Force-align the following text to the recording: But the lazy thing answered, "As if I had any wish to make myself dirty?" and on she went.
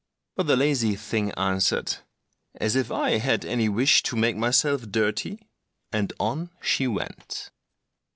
But 0.35 0.47
the 0.47 0.55
lazy 0.55 0.95
thing 0.95 1.29
answered, 1.33 1.97
"As 2.55 2.75
if 2.75 2.91
I 2.91 3.19
had 3.19 3.45
any 3.45 3.69
wish 3.69 4.01
to 4.01 4.15
make 4.15 4.35
myself 4.35 4.89
dirty?" 4.89 5.47
and 5.91 6.11
on 6.19 6.49
she 6.59 6.87
went. 6.87 7.51